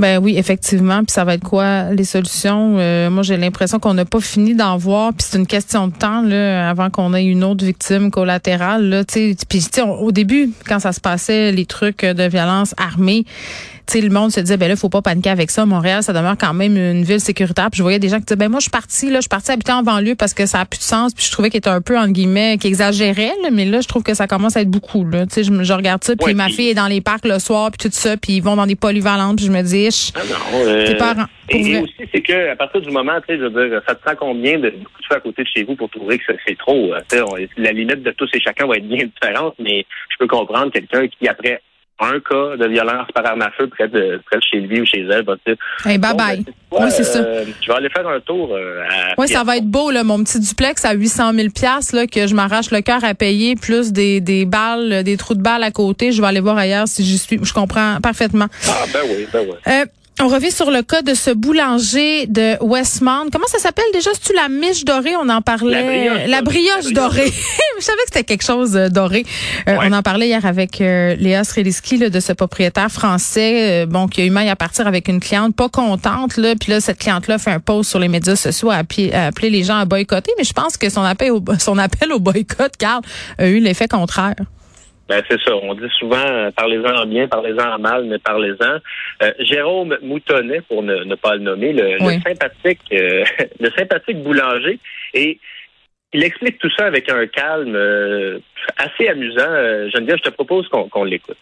Ben 0.00 0.18
oui, 0.18 0.38
effectivement. 0.38 1.04
Puis 1.04 1.12
ça 1.12 1.24
va 1.24 1.34
être 1.34 1.44
quoi 1.44 1.92
les 1.92 2.04
solutions? 2.04 2.76
Euh, 2.78 3.10
Moi, 3.10 3.22
j'ai 3.22 3.36
l'impression 3.36 3.78
qu'on 3.78 3.92
n'a 3.92 4.06
pas 4.06 4.20
fini 4.20 4.54
d'en 4.54 4.78
voir. 4.78 5.12
Puis 5.12 5.26
c'est 5.28 5.36
une 5.36 5.46
question 5.46 5.88
de 5.88 5.92
temps 5.92 6.22
là, 6.22 6.70
avant 6.70 6.88
qu'on 6.88 7.12
ait 7.12 7.26
une 7.26 7.44
autre 7.44 7.66
victime 7.66 8.10
collatérale. 8.10 8.88
Là, 8.88 9.04
puis 9.04 9.36
au 10.00 10.10
début, 10.10 10.52
quand 10.66 10.80
ça 10.80 10.92
se 10.92 11.00
passait, 11.02 11.52
les 11.52 11.66
trucs 11.66 12.02
de 12.02 12.22
violence 12.28 12.74
armée, 12.78 13.26
le 13.94 14.08
monde 14.10 14.30
se 14.30 14.40
disait, 14.40 14.56
ben 14.56 14.68
là, 14.68 14.76
faut 14.76 14.88
pas 14.88 15.02
paniquer 15.02 15.30
avec 15.30 15.50
ça. 15.50 15.66
Montréal, 15.66 16.02
ça 16.02 16.12
demeure 16.12 16.36
quand 16.38 16.54
même 16.54 16.76
une 16.76 17.02
ville 17.02 17.20
sécuritaire. 17.20 17.70
Puis 17.70 17.78
je 17.78 17.82
voyais 17.82 17.98
des 17.98 18.08
gens 18.08 18.18
qui 18.18 18.24
disaient, 18.24 18.36
ben 18.36 18.48
moi, 18.48 18.60
je 18.60 18.64
suis 18.64 18.70
partie, 18.70 19.10
là, 19.10 19.16
je 19.16 19.22
suis 19.22 19.28
partie 19.28 19.50
habiter 19.50 19.72
en 19.72 19.82
banlieue 19.82 20.14
parce 20.14 20.34
que 20.34 20.46
ça 20.46 20.60
a 20.60 20.64
plus 20.64 20.78
de 20.78 20.84
sens. 20.84 21.14
Puis 21.14 21.24
je 21.26 21.32
trouvais 21.32 21.50
qu'il 21.50 21.58
était 21.58 21.70
un 21.70 21.80
peu, 21.80 21.98
entre 21.98 22.12
guillemets, 22.12 22.58
qui 22.58 22.68
exagérait, 22.68 23.32
mais 23.52 23.64
là, 23.64 23.80
je 23.80 23.88
trouve 23.88 24.02
que 24.02 24.14
ça 24.14 24.26
commence 24.26 24.56
à 24.56 24.62
être 24.62 24.70
beaucoup, 24.70 25.04
là. 25.04 25.26
Tu 25.26 25.34
sais, 25.34 25.44
je, 25.44 25.62
je, 25.62 25.72
regarde 25.72 26.04
ça, 26.04 26.14
puis 26.16 26.34
ma 26.34 26.48
fille 26.48 26.70
est 26.70 26.74
dans 26.74 26.88
les 26.88 27.00
parcs 27.00 27.24
le 27.24 27.38
soir, 27.38 27.70
puis 27.70 27.88
tout 27.88 27.94
ça, 27.94 28.16
puis 28.16 28.34
ils 28.34 28.42
vont 28.42 28.56
dans 28.56 28.66
des 28.66 28.76
polyvalentes, 28.76 29.36
puis 29.36 29.46
je 29.46 29.52
me 29.52 29.62
dis, 29.62 29.88
ah 30.14 30.20
non, 30.28 30.66
euh, 30.66 30.94
parents. 30.96 31.26
Et, 31.48 31.78
aussi, 31.78 31.94
c'est 32.12 32.20
que 32.20 32.50
à 32.50 32.56
partir 32.56 32.80
du 32.80 32.90
moment, 32.90 33.20
tu 33.20 33.34
sais, 33.34 33.38
je 33.38 33.44
veux 33.46 33.68
dire, 33.68 33.82
ça 33.86 33.94
te 33.94 34.04
prend 34.04 34.14
combien 34.14 34.58
de 34.58 34.70
beaucoup 34.70 35.02
de 35.10 35.14
à 35.14 35.20
côté 35.20 35.42
de 35.42 35.48
chez 35.48 35.64
vous 35.64 35.74
pour 35.74 35.90
trouver 35.90 36.18
que 36.18 36.32
c'est 36.46 36.56
trop? 36.56 36.92
Euh, 36.94 37.46
la 37.56 37.72
limite 37.72 38.02
de 38.02 38.10
tous 38.12 38.28
et 38.32 38.40
chacun 38.40 38.66
va 38.66 38.76
être 38.76 38.88
bien 38.88 39.04
différente, 39.06 39.54
mais 39.58 39.84
je 40.10 40.16
peux 40.18 40.28
comprendre 40.28 40.70
quelqu'un 40.70 41.08
qui, 41.08 41.26
après 41.26 41.60
un 42.00 42.20
cas 42.20 42.56
de 42.56 42.66
violence 42.66 43.08
par 43.14 43.26
arme 43.26 43.42
à 43.42 43.50
feu 43.50 43.68
près 43.68 43.88
de, 43.88 44.20
près 44.26 44.38
de 44.38 44.42
chez 44.42 44.60
lui 44.60 44.80
ou 44.80 44.86
chez 44.86 45.00
elle 45.00 45.24
va 45.24 45.34
dire 45.46 45.56
hey, 45.84 45.98
bye 45.98 46.14
bye. 46.14 46.44
Ben, 46.70 46.84
oui, 46.84 46.90
c'est 46.90 47.04
ça. 47.04 47.18
Euh, 47.18 47.44
je 47.60 47.66
vais 47.66 47.76
aller 47.76 47.88
faire 47.88 48.06
un 48.06 48.20
tour. 48.20 48.54
Euh, 48.54 48.82
oui, 49.18 49.28
ça 49.28 49.42
va 49.42 49.56
être 49.56 49.66
beau, 49.66 49.90
là, 49.90 50.04
mon 50.04 50.22
petit 50.22 50.38
duplex 50.38 50.84
à 50.84 50.92
800 50.92 51.32
000 51.34 51.48
là, 51.92 52.06
que 52.06 52.26
je 52.26 52.34
m'arrache 52.34 52.70
le 52.70 52.80
cœur 52.80 53.04
à 53.04 53.14
payer, 53.14 53.56
plus 53.56 53.92
des, 53.92 54.20
des 54.20 54.44
balles, 54.44 55.02
des 55.02 55.16
trous 55.16 55.34
de 55.34 55.42
balles 55.42 55.64
à 55.64 55.70
côté. 55.70 56.12
Je 56.12 56.22
vais 56.22 56.28
aller 56.28 56.40
voir 56.40 56.56
ailleurs 56.56 56.86
si 56.86 57.04
j'y 57.04 57.18
suis. 57.18 57.40
Je 57.42 57.52
comprends 57.52 57.98
parfaitement. 58.00 58.46
Ah, 58.68 58.84
ben 58.92 59.00
oui, 59.04 59.26
ben 59.32 59.46
oui. 59.48 59.56
Euh, 59.66 59.84
on 60.22 60.28
revient 60.28 60.50
sur 60.50 60.70
le 60.70 60.82
cas 60.82 61.02
de 61.02 61.14
ce 61.14 61.30
boulanger 61.30 62.26
de 62.26 62.56
Westmount. 62.62 63.30
Comment 63.32 63.46
ça 63.46 63.58
s'appelle 63.58 63.86
déjà? 63.92 64.10
C'est-tu 64.12 64.34
la 64.34 64.48
miche 64.48 64.84
dorée? 64.84 65.16
On 65.16 65.28
en 65.28 65.40
parlait. 65.40 66.26
La 66.26 66.42
brioche, 66.42 66.92
dorée. 66.92 67.32
Je 67.78 67.84
savais 67.84 67.98
que 67.98 68.06
c'était 68.06 68.24
quelque 68.24 68.44
chose 68.44 68.76
euh, 68.76 68.88
doré. 68.88 69.24
Euh, 69.68 69.76
on 69.82 69.92
en 69.92 70.02
parlait 70.02 70.28
hier 70.28 70.44
avec 70.44 70.80
euh, 70.80 71.16
Léa 71.16 71.44
Sreliski 71.44 71.98
de 71.98 72.20
ce 72.20 72.32
propriétaire 72.32 72.90
français 72.90 73.86
bon, 73.86 74.06
qui 74.06 74.20
a 74.20 74.24
eu 74.24 74.30
mal 74.30 74.48
à 74.48 74.56
partir 74.56 74.86
avec 74.86 75.08
une 75.08 75.20
cliente 75.20 75.56
pas 75.56 75.68
contente. 75.68 76.36
Là, 76.36 76.54
puis 76.56 76.72
là, 76.72 76.80
cette 76.80 76.98
cliente-là 76.98 77.38
fait 77.38 77.50
un 77.50 77.60
post 77.60 77.90
sur 77.90 77.98
les 77.98 78.08
médias 78.08 78.36
sociaux 78.36 78.70
à, 78.70 78.78
appeler 78.78 79.50
les 79.50 79.64
gens 79.64 79.78
à 79.78 79.84
boycotter. 79.86 80.32
Mais 80.36 80.44
je 80.44 80.52
pense 80.52 80.76
que 80.76 80.90
son 80.90 81.02
appel 81.02 81.32
au, 81.32 81.42
son 81.58 81.78
appel 81.78 82.12
au 82.12 82.20
boycott, 82.20 82.72
Carl, 82.78 83.02
a 83.38 83.48
eu 83.48 83.60
l'effet 83.60 83.88
contraire. 83.88 84.34
Ben, 85.10 85.24
c'est 85.28 85.40
ça. 85.42 85.56
On 85.56 85.74
dit 85.74 85.90
souvent, 85.98 86.24
euh, 86.24 86.52
parlez-en 86.52 87.02
en 87.02 87.04
bien, 87.04 87.26
parlez-en 87.26 87.74
en 87.74 87.78
mal, 87.80 88.04
mais 88.04 88.20
parlez-en. 88.20 88.78
Euh, 89.24 89.32
Jérôme 89.40 89.98
Moutonnet, 90.02 90.60
pour 90.60 90.84
ne, 90.84 91.16
pas 91.16 91.34
le 91.34 91.40
nommer, 91.40 91.72
le, 91.72 91.98
sympathique, 92.20 92.78
euh, 92.92 93.24
le 93.60 93.70
sympathique 93.76 94.22
boulanger, 94.22 94.78
et 95.12 95.40
il 96.12 96.22
explique 96.22 96.58
tout 96.58 96.70
ça 96.78 96.86
avec 96.86 97.10
un 97.10 97.26
calme 97.26 97.76
assez 98.76 99.08
amusant. 99.08 99.50
Geneviève, 99.92 100.18
je 100.18 100.30
te 100.30 100.34
propose 100.34 100.68
qu'on 100.68 101.04
l'écoute. 101.04 101.38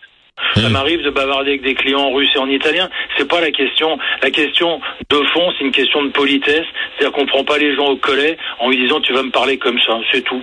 Ça 0.54 0.68
m'arrive 0.70 1.02
de 1.02 1.10
bavarder 1.10 1.50
avec 1.50 1.62
des 1.62 1.74
clients 1.74 2.00
en 2.00 2.12
russe 2.12 2.30
et 2.36 2.38
en 2.38 2.48
italien. 2.48 2.88
C'est 3.18 3.28
pas 3.28 3.40
la 3.40 3.50
question. 3.50 3.98
La 4.22 4.30
question 4.30 4.80
de 5.10 5.16
fond, 5.34 5.52
c'est 5.58 5.64
une 5.64 5.72
question 5.72 6.04
de 6.04 6.10
politesse. 6.10 6.66
C'est-à-dire 6.96 7.12
qu'on 7.12 7.26
prend 7.26 7.44
pas 7.44 7.58
les 7.58 7.74
gens 7.76 7.86
au 7.86 7.96
collet 7.96 8.38
en 8.60 8.70
lui 8.70 8.78
disant 8.78 9.00
tu 9.00 9.12
vas 9.12 9.22
me 9.22 9.30
parler 9.30 9.58
comme 9.58 9.78
ça. 9.86 9.98
C'est 10.12 10.22
tout. 10.22 10.42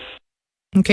OK. 0.76 0.92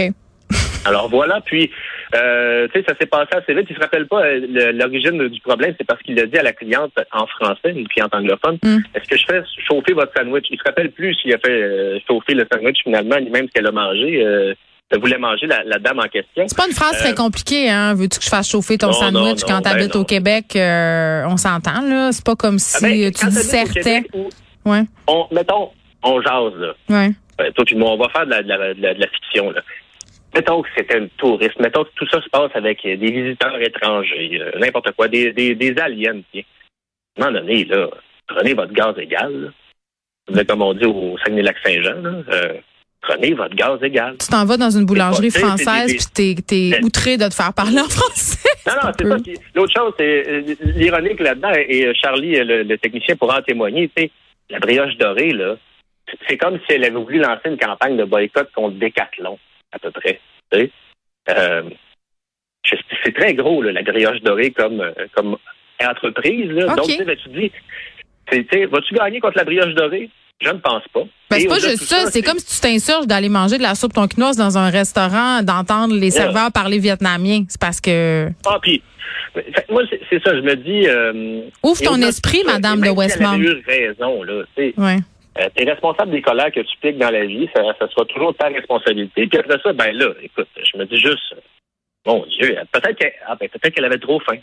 Alors 0.84 1.08
voilà, 1.08 1.40
puis 1.40 1.70
euh, 2.14 2.68
tu 2.72 2.78
sais, 2.78 2.84
ça 2.86 2.94
s'est 3.00 3.06
passé 3.06 3.30
assez 3.32 3.54
vite. 3.54 3.66
Il 3.70 3.76
se 3.76 3.80
rappelle 3.80 4.06
pas 4.06 4.22
euh, 4.22 4.72
l'origine 4.72 5.28
du 5.28 5.40
problème, 5.40 5.74
c'est 5.78 5.86
parce 5.86 6.02
qu'il 6.02 6.18
a 6.20 6.26
dit 6.26 6.36
à 6.36 6.42
la 6.42 6.52
cliente 6.52 6.92
en 7.12 7.26
français, 7.26 7.70
une 7.70 7.88
cliente 7.88 8.14
anglophone, 8.14 8.58
mm. 8.62 8.78
est-ce 8.94 9.08
que 9.08 9.16
je 9.16 9.24
fais 9.26 9.42
chauffer 9.66 9.94
votre 9.94 10.12
sandwich? 10.16 10.46
Il 10.50 10.58
se 10.58 10.64
rappelle 10.64 10.90
plus 10.90 11.14
s'il 11.14 11.32
a 11.32 11.38
fait 11.38 11.50
euh, 11.50 11.98
chauffer 12.06 12.34
le 12.34 12.46
sandwich 12.52 12.78
finalement, 12.82 13.18
ni 13.18 13.30
même 13.30 13.46
ce 13.46 13.52
qu'elle 13.52 13.66
a 13.66 13.72
mangé. 13.72 14.24
Euh, 14.24 14.54
elle 14.90 15.00
voulait 15.00 15.16
manger 15.16 15.46
la, 15.46 15.78
dame 15.78 16.00
en 16.00 16.08
question. 16.08 16.44
C'est 16.46 16.56
pas 16.56 16.66
une 16.66 16.74
phrase 16.74 16.98
très 16.98 17.14
compliquée, 17.14 17.70
hein? 17.70 17.94
Veux-tu 17.94 18.18
que 18.18 18.24
je 18.26 18.28
fasse 18.28 18.50
chauffer 18.50 18.76
ton 18.76 18.92
sandwich 18.92 19.42
quand 19.42 19.62
tu 19.62 19.68
habites 19.70 19.94
ben 19.94 20.00
au 20.00 20.04
Québec? 20.04 20.44
on 20.54 21.38
s'entend, 21.38 21.80
là. 21.88 22.12
C'est 22.12 22.26
pas 22.26 22.36
comme 22.36 22.56
ah 22.56 22.58
si 22.58 22.82
ben, 22.82 23.10
tu 23.10 23.26
dissertais. 23.28 24.02
Ouais. 24.66 24.82
On, 25.06 25.26
mettons, 25.32 25.70
on 26.02 26.20
jase, 26.20 26.52
là. 26.58 26.74
Ouais. 26.90 27.52
toi, 27.52 27.64
puis 27.64 27.74
moi, 27.74 27.92
on 27.92 27.96
va 27.96 28.10
faire 28.10 28.26
de 28.26 28.32
la, 28.32 28.42
de 28.42 28.48
la, 28.48 28.74
de 28.74 29.00
la 29.00 29.06
fiction, 29.06 29.50
là. 29.50 29.62
Mettons 30.34 30.62
que 30.62 30.68
c'était 30.76 30.96
un 30.98 31.06
touriste, 31.18 31.58
mettons 31.60 31.84
que 31.84 31.90
tout 31.94 32.06
ça 32.08 32.20
se 32.22 32.28
passe 32.30 32.50
avec 32.54 32.82
des 32.82 32.96
visiteurs 32.96 33.60
étrangers, 33.60 34.38
euh, 34.40 34.58
n'importe 34.58 34.92
quoi, 34.92 35.08
des, 35.08 35.32
des, 35.32 35.54
des 35.54 35.78
aliens. 35.78 36.20
Tiens. 36.32 36.42
À 37.18 37.24
un 37.26 37.30
moment 37.30 37.40
donné, 37.40 37.64
là, 37.64 37.88
prenez 38.26 38.54
votre 38.54 38.72
gaz 38.72 38.94
égal. 38.98 39.52
Là. 40.28 40.44
Comme 40.44 40.62
on 40.62 40.72
dit 40.74 40.86
au 40.86 41.18
Saguenay-Lac-Saint-Jean. 41.18 42.02
Euh, 42.30 42.54
prenez 43.02 43.34
votre 43.34 43.54
gaz 43.54 43.82
égal. 43.82 44.16
Tu 44.18 44.28
t'en 44.28 44.44
vas 44.46 44.56
dans 44.56 44.70
une 44.70 44.86
boulangerie 44.86 45.30
C'est 45.30 45.40
pas- 45.42 45.48
française 45.48 45.96
c'est 46.14 46.34
puis 46.34 46.42
t'es, 46.70 46.82
outré 46.84 47.16
de 47.18 47.28
te 47.28 47.34
faire 47.34 47.52
parler 47.52 47.80
en 47.80 47.88
français. 47.88 48.38
Non, 48.66 48.72
non, 48.84 48.90
c'est. 48.96 49.22
Puis 49.24 49.34
L'autre 49.54 49.72
chose, 49.76 49.92
c'est 49.98 50.28
euh, 50.28 50.54
l'ironique 50.76 51.18
là-dedans, 51.20 51.52
et 51.54 51.86
euh, 51.86 51.92
Charlie, 52.00 52.36
euh, 52.38 52.44
le, 52.44 52.62
le 52.62 52.78
technicien, 52.78 53.16
pourra 53.16 53.40
en 53.40 53.42
témoigner, 53.42 53.90
sais, 53.98 54.10
la 54.48 54.60
brioche 54.60 54.96
dorée, 54.98 55.32
là, 55.32 55.56
c'est 56.28 56.36
comme 56.38 56.58
si 56.58 56.74
elle 56.76 56.84
avait 56.84 56.94
voulu 56.94 57.18
lancer 57.18 57.48
une 57.48 57.58
campagne 57.58 57.96
de 57.96 58.04
boycott 58.04 58.48
contre 58.54 58.78
Decathlon, 58.78 59.36
à 59.72 59.78
peu 59.78 59.90
près. 59.90 60.20
Euh, 61.30 61.62
c'est 63.04 63.14
très 63.14 63.34
gros, 63.34 63.62
là, 63.62 63.72
la 63.72 63.82
brioche 63.82 64.20
dorée 64.22 64.50
comme, 64.50 64.80
euh, 64.80 64.92
comme 65.14 65.36
entreprise. 65.82 66.50
Là. 66.50 66.74
Donc, 66.74 66.86
ben, 66.86 67.16
tu 67.16 67.28
dis, 67.30 67.50
vas-tu 68.66 68.94
gagner 68.94 69.20
contre 69.20 69.38
la 69.38 69.44
brioche 69.44 69.74
dorée? 69.74 70.10
Je 70.40 70.48
ne 70.48 70.58
pense 70.58 70.82
pas. 70.92 71.02
Ben, 71.30 71.38
c'est 71.40 71.46
pas 71.46 71.58
juste 71.58 71.84
ça. 71.84 72.06
C'est 72.10 72.22
comme 72.22 72.38
si 72.38 72.56
tu 72.56 72.60
t'insurges 72.60 73.06
d'aller 73.06 73.28
manger 73.28 73.58
de 73.58 73.62
la 73.62 73.74
soupe 73.76 73.92
tonkinoise 73.92 74.36
dans 74.36 74.58
un 74.58 74.70
restaurant, 74.70 75.42
d'entendre 75.42 75.94
les 75.94 76.10
Yeah. 76.10 76.24
serveurs 76.24 76.50
parler 76.52 76.78
vietnamien. 76.78 77.44
C'est 77.48 77.60
parce 77.60 77.80
que... 77.80 78.28
Ah, 78.46 78.58
puis, 78.60 78.82
que 79.34 79.40
moi, 79.72 79.82
c'est 80.10 80.22
ça, 80.22 80.34
je 80.34 80.40
me 80.40 80.56
dis... 80.56 80.88
euh, 80.88 81.42
Ouvre 81.62 81.80
ton 81.82 81.96
esprit, 82.02 82.42
ça, 82.44 82.54
Madame 82.54 82.80
de 82.80 82.90
Westmount. 82.90 83.34
Elle 83.34 83.46
avait 83.48 83.60
eu 83.60 83.64
raison, 83.66 84.22
là. 84.24 84.42
Ouais. 84.76 84.96
Euh, 85.38 85.48
t'es 85.54 85.64
responsable 85.64 86.10
des 86.12 86.22
colères 86.22 86.52
que 86.52 86.60
tu 86.60 86.76
piques 86.80 86.98
dans 86.98 87.10
la 87.10 87.24
vie, 87.24 87.48
ça, 87.54 87.62
ça 87.78 87.88
sera 87.88 88.04
toujours 88.06 88.34
ta 88.36 88.48
responsabilité. 88.48 89.26
Puis 89.26 89.38
après 89.38 89.58
ça, 89.62 89.72
ben 89.72 89.92
là, 89.96 90.08
écoute, 90.22 90.48
je 90.62 90.78
me 90.78 90.84
dis 90.84 90.98
juste, 90.98 91.34
mon 92.06 92.24
Dieu, 92.26 92.56
peut-être 92.72 92.96
qu'elle 92.98 93.12
ah, 93.26 93.36
ben, 93.40 93.48
peut-être 93.48 93.74
qu'elle 93.74 93.84
avait 93.84 93.98
trop 93.98 94.20
faim. 94.20 94.38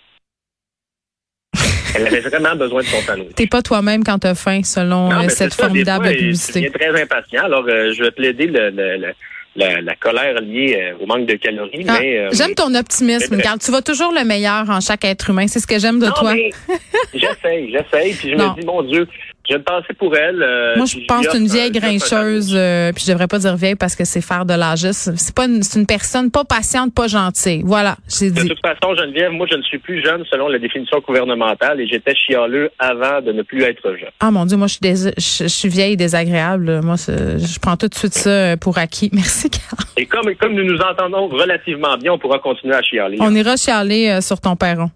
Elle 1.96 2.06
avait 2.08 2.22
vraiment 2.22 2.56
besoin 2.56 2.82
de 2.82 2.88
son 2.88 3.02
sandwich. 3.02 3.34
T'es 3.36 3.48
pas 3.48 3.62
toi-même 3.64 4.04
quand 4.04 4.20
t'as 4.20 4.36
faim, 4.36 4.62
selon 4.64 5.10
Non, 5.10 5.24
euh, 5.26 5.30
cette 5.30 5.54
ça, 5.54 5.64
formidable 5.64 6.06
fois, 6.06 6.14
Je 6.14 6.20
publicité. 6.20 6.62
deviens 6.70 6.72
très 6.92 7.02
impatient, 7.02 7.44
alors 7.46 7.66
euh, 7.68 7.92
je 7.94 8.04
vais 8.04 8.12
plaider 8.12 8.46
le, 8.46 8.70
le- 8.70 8.98
le- 8.98 9.14
la, 9.56 9.82
la 9.82 9.96
colère 9.96 10.36
liée 10.40 10.78
euh, 10.80 11.04
au 11.04 11.08
manque 11.08 11.26
de 11.26 11.34
calories, 11.34 11.84
Ah, 11.90 11.98
mais... 12.00 12.18
euh, 12.20 12.30
j'aime 12.32 12.54
ton 12.54 12.74
optimisme, 12.76 13.42
car 13.42 13.58
tu 13.58 13.72
vas 13.72 13.82
toujours 13.82 14.14
le 14.14 14.24
meilleur 14.24 14.70
en 14.70 14.80
chaque 14.80 15.04
être 15.04 15.32
humain. 15.32 15.48
C'est 15.48 15.60
ce 15.60 15.66
que 15.68 15.80
j'aime 15.80 16.00
de 16.00 16.06
non, 16.06 16.12
toi. 16.14 16.34
j'essaye, 17.14 17.72
j'essaye, 17.72 18.14
puis 18.14 18.30
je 18.32 18.36
Non. 18.36 18.52
me 18.56 18.60
dis, 18.62 18.66
mon 18.68 18.84
Dieu, 18.84 19.08
j'ai 19.50 19.56
une 19.56 19.64
pensée 19.64 19.94
pour 19.98 20.16
elle. 20.16 20.42
euh, 20.44 20.76
Moi, 20.78 20.86
je 20.86 20.98
pense 21.08 21.26
que 21.26 21.32
c'est 21.32 21.38
une 21.40 21.48
vieille 21.48 21.72
un 21.76 21.80
grincheuse, 21.80 22.54
euh, 22.56 22.92
puis 22.94 23.04
je 23.06 23.12
devrais 23.12 23.28
pas 23.28 23.40
dire 23.40 23.56
vieille 23.56 23.76
parce 23.76 23.96
que 23.96 24.06
c'est 24.06 24.22
faire 24.22 24.46
de 24.46 24.54
l'âgisme. 24.54 25.16
C'est 25.18 25.34
pas 25.36 25.46
une, 25.46 25.64
c'est 25.64 25.80
une 25.80 25.86
personne 25.88 26.30
pas 26.32 26.44
patiente, 26.46 26.94
pas 26.94 27.08
gentille. 27.08 27.64
Voilà, 27.66 27.98
j'ai 28.08 28.30
De 28.32 28.42
dit. 28.42 28.50
toute 28.50 28.60
façon, 28.62 28.96
Geneviève, 28.96 29.32
moi, 29.32 29.48
je 29.52 29.58
ne 29.58 29.64
suis 29.64 29.80
plus 29.80 30.04
jeune 30.04 30.24
selon 30.30 30.48
la 30.48 30.60
définition 30.60 31.00
gouvernementale 31.00 31.82
et 31.82 31.88
j'étais 31.88 32.14
chialeux 32.16 32.70
avant 32.80 33.22
de 33.22 33.32
ne 33.32 33.42
plus 33.42 33.64
être 33.64 33.82
jeune. 34.00 34.10
Ah 34.20 34.32
mon 34.32 34.46
Dieu, 34.46 34.58
moi 34.58 34.68
je 34.68 34.74
suis, 34.74 34.82
dés- 34.82 35.12
je, 35.18 35.44
je 35.44 35.48
suis 35.48 35.70
vieille 35.70 35.94
et 35.94 35.98
désagréable. 35.98 36.82
Moi, 36.84 36.96
je 37.08 37.60
prends 37.60 37.76
tout 37.78 37.88
de 37.88 37.96
suite 37.96 38.14
ça 38.14 38.30
euh, 38.30 38.56
pour 38.58 38.78
acquis. 38.78 39.10
Merci, 39.14 39.50
Carl. 39.50 39.84
Et 39.98 40.06
comme, 40.06 40.34
comme 40.36 40.54
nous 40.54 40.64
nous 40.64 40.80
entendons 40.80 41.28
relativement 41.28 41.98
bien, 41.98 42.14
on 42.14 42.20
pourra 42.20 42.40
continuer 42.40 42.76
à 42.76 42.82
chialer. 42.82 43.18
On 43.20 43.34
ira 43.34 43.56
chialer 43.58 44.10
euh, 44.10 44.22
sur 44.22 44.40
ton 44.40 44.56
perron. 44.56 44.92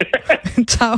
Ciao. 0.68 0.96